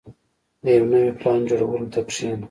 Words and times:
•د 0.63 0.65
یو 0.77 0.85
نوي 0.93 1.11
پلان 1.19 1.39
جوړولو 1.49 1.87
ته 1.93 1.99
کښېنه. 2.07 2.37